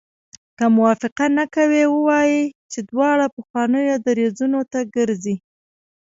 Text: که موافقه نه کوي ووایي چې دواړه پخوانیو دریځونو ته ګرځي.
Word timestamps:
که 0.57 0.65
موافقه 0.77 1.25
نه 1.37 1.45
کوي 1.55 1.83
ووایي 1.89 2.43
چې 2.71 2.79
دواړه 2.89 3.25
پخوانیو 3.35 4.01
دریځونو 4.05 4.59
ته 4.71 4.79
ګرځي. 4.95 5.35